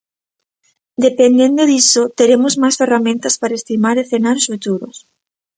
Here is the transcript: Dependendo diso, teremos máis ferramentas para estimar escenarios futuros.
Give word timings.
Dependendo 1.05 1.61
diso, 1.71 2.03
teremos 2.19 2.53
máis 2.61 2.75
ferramentas 2.81 3.33
para 3.41 3.57
estimar 3.59 3.95
escenarios 3.97 4.49
futuros. 4.51 4.95